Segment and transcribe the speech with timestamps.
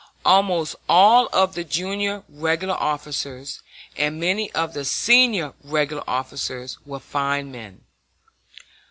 [0.25, 3.61] Almost all of the junior regular officers,
[3.95, 7.83] and many of the senior regular officers, were fine men.